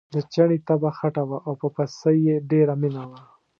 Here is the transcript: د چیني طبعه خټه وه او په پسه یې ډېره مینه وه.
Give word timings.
د 0.13 0.15
چیني 0.33 0.57
طبعه 0.67 0.91
خټه 0.97 1.23
وه 1.29 1.37
او 1.47 1.53
په 1.61 1.67
پسه 1.75 2.11
یې 2.25 2.35
ډېره 2.51 2.73
مینه 2.81 3.03
وه. 3.09 3.19